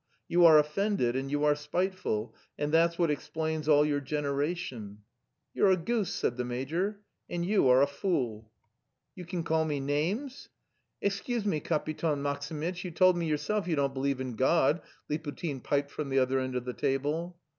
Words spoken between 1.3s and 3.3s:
are spiteful and that's what